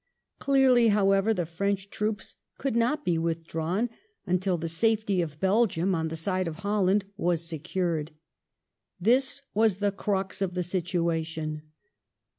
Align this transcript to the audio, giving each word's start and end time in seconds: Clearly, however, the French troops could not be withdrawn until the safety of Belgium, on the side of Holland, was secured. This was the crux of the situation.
Clearly, 0.39 0.87
however, 0.87 1.31
the 1.31 1.45
French 1.45 1.91
troops 1.91 2.33
could 2.57 2.75
not 2.75 3.05
be 3.05 3.19
withdrawn 3.19 3.87
until 4.25 4.57
the 4.57 4.67
safety 4.67 5.21
of 5.21 5.39
Belgium, 5.39 5.93
on 5.93 6.07
the 6.07 6.15
side 6.15 6.47
of 6.47 6.55
Holland, 6.65 7.05
was 7.17 7.47
secured. 7.47 8.09
This 8.99 9.43
was 9.53 9.77
the 9.77 9.91
crux 9.91 10.41
of 10.41 10.55
the 10.55 10.63
situation. 10.63 11.61